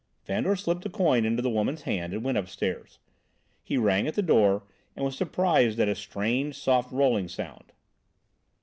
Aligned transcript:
Fandor 0.23 0.55
slipped 0.55 0.83
a 0.87 0.89
coin 0.89 1.25
into 1.25 1.43
the 1.43 1.49
woman's 1.51 1.83
hand 1.83 2.11
and 2.11 2.23
went 2.23 2.35
upstairs. 2.35 2.97
He 3.61 3.77
rang 3.77 4.07
at 4.07 4.15
the 4.15 4.23
door 4.23 4.63
and 4.95 5.05
was 5.05 5.15
surprised 5.15 5.79
at 5.79 5.87
a 5.87 5.93
strange, 5.93 6.57
soft 6.57 6.91
rolling 6.91 7.27
sound. 7.27 7.71